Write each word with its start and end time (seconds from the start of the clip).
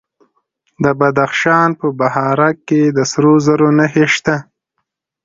د 0.83 0.85
بدخشان 0.99 1.69
په 1.79 1.87
بهارک 1.99 2.55
کې 2.69 2.81
د 2.97 2.99
سرو 3.11 3.33
زرو 3.45 3.69
نښې 3.77 4.05
شته. 4.15 4.35